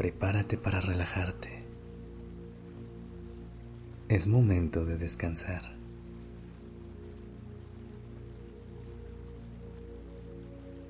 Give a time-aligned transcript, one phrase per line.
[0.00, 1.62] Prepárate para relajarte.
[4.08, 5.60] Es momento de descansar.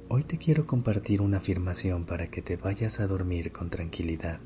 [0.08, 4.38] Hoy te quiero compartir una afirmación para que te vayas a dormir con tranquilidad.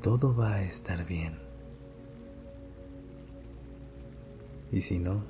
[0.00, 1.34] Todo va a estar bien.
[4.70, 5.24] Y si no,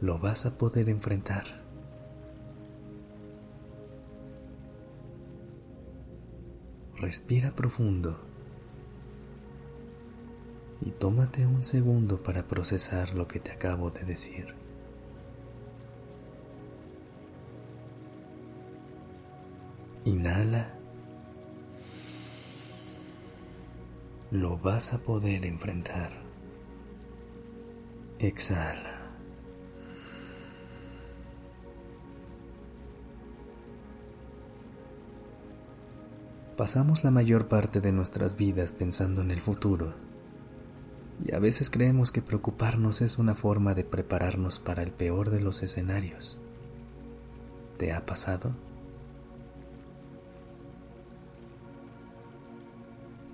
[0.00, 1.67] lo vas a poder enfrentar.
[7.00, 8.18] Respira profundo
[10.80, 14.54] y tómate un segundo para procesar lo que te acabo de decir.
[20.04, 20.74] Inhala.
[24.30, 26.10] Lo vas a poder enfrentar.
[28.18, 28.97] Exhala.
[36.58, 39.94] Pasamos la mayor parte de nuestras vidas pensando en el futuro
[41.24, 45.40] y a veces creemos que preocuparnos es una forma de prepararnos para el peor de
[45.40, 46.40] los escenarios.
[47.76, 48.56] ¿Te ha pasado?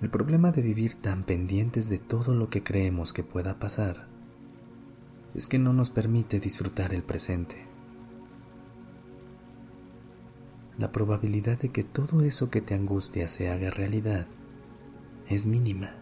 [0.03, 4.05] El problema de vivir tan pendientes de todo lo que creemos que pueda pasar
[5.33, 7.74] es que no nos permite disfrutar el presente.
[10.77, 14.27] La probabilidad de que todo eso que te angustia se haga realidad
[15.29, 15.95] es mínima.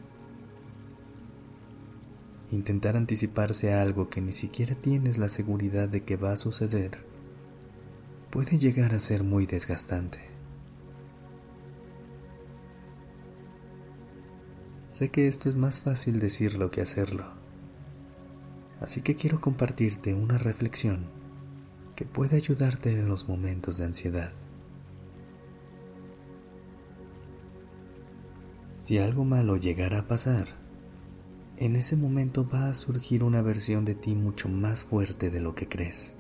[2.52, 7.06] Intentar anticiparse a algo que ni siquiera tienes la seguridad de que va a suceder
[8.31, 10.20] puede llegar a ser muy desgastante.
[14.90, 17.26] Sé que esto es más fácil decirlo que hacerlo.
[18.81, 21.06] Así que quiero compartirte una reflexión
[21.96, 24.34] que puede ayudarte en los momentos de ansiedad.
[28.84, 30.46] Si algo malo llegara a pasar,
[31.56, 35.56] en ese momento va a surgir una versión de ti mucho más fuerte de lo
[35.56, 36.18] que crees.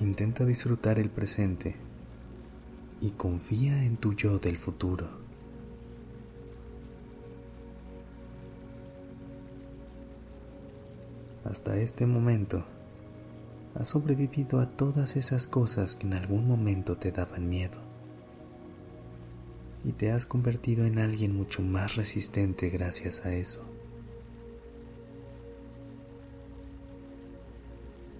[0.00, 1.76] Intenta disfrutar el presente
[3.00, 5.08] y confía en tu yo del futuro.
[11.46, 12.66] Hasta este momento,
[13.76, 17.89] has sobrevivido a todas esas cosas que en algún momento te daban miedo
[19.84, 23.64] y te has convertido en alguien mucho más resistente gracias a eso.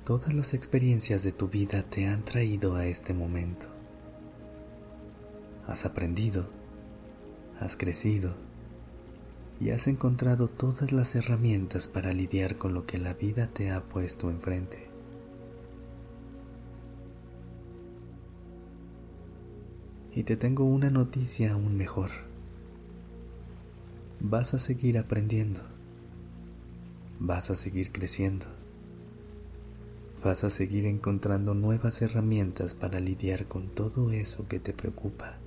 [0.05, 3.69] Todas las experiencias de tu vida te han traído a este momento
[5.71, 6.47] has aprendido,
[7.61, 8.35] has crecido
[9.61, 13.85] y has encontrado todas las herramientas para lidiar con lo que la vida te ha
[13.85, 14.90] puesto enfrente.
[20.13, 22.11] Y te tengo una noticia aún mejor.
[24.19, 25.61] Vas a seguir aprendiendo.
[27.21, 28.47] Vas a seguir creciendo.
[30.25, 35.39] Vas a seguir encontrando nuevas herramientas para lidiar con todo eso que te preocupa.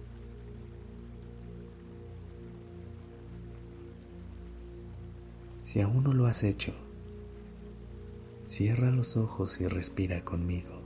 [5.62, 6.74] Si aún no lo has hecho,
[8.44, 10.83] cierra los ojos y respira conmigo.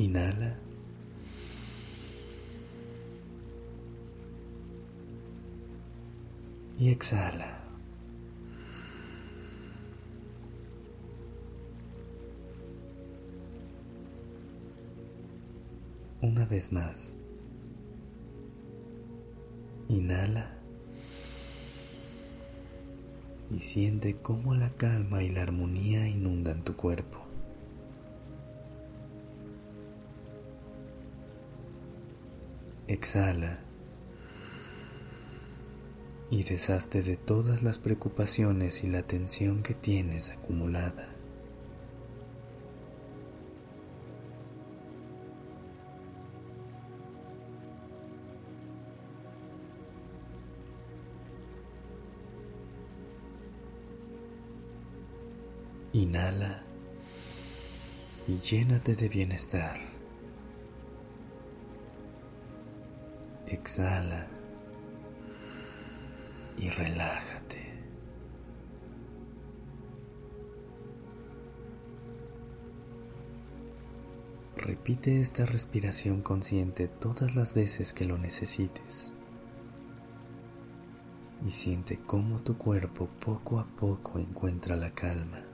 [0.00, 0.56] Inhala.
[6.78, 7.58] Y exhala.
[16.22, 17.18] Una vez más.
[19.90, 20.56] Inhala
[23.50, 27.29] y siente cómo la calma y la armonía inundan tu cuerpo.
[32.90, 33.60] Exhala
[36.28, 41.06] y deshazte de todas las preocupaciones y la tensión que tienes acumulada.
[55.92, 56.64] Inhala
[58.26, 59.99] y llénate de bienestar.
[63.60, 64.26] Exhala
[66.56, 67.74] y relájate.
[74.56, 79.12] Repite esta respiración consciente todas las veces que lo necesites
[81.46, 85.49] y siente cómo tu cuerpo poco a poco encuentra la calma.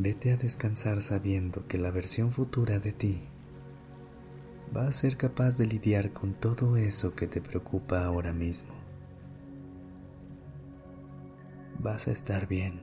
[0.00, 3.20] Vete a descansar sabiendo que la versión futura de ti
[4.74, 8.74] va a ser capaz de lidiar con todo eso que te preocupa ahora mismo.
[11.80, 12.80] Vas a estar bien.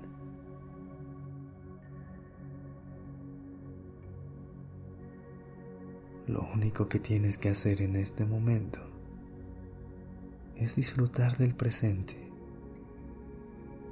[6.27, 8.81] Lo único que tienes que hacer en este momento
[10.57, 12.29] es disfrutar del presente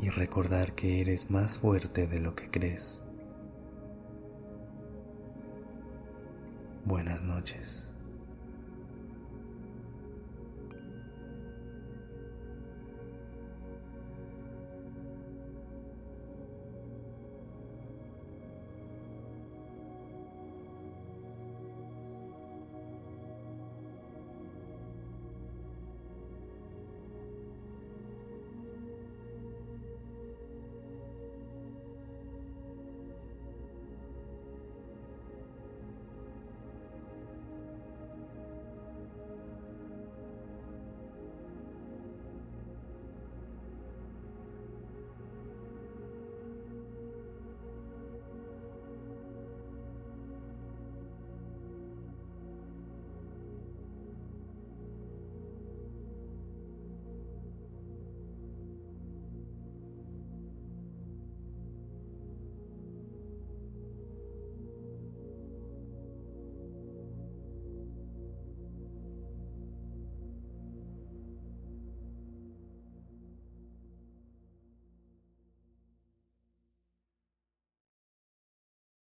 [0.01, 3.01] y recordar que eres más fuerte de lo que crees.
[6.85, 7.87] Buenas noches.